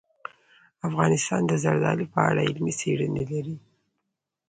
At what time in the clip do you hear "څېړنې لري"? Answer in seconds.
2.79-3.55